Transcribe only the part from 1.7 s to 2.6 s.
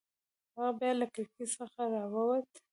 راووت.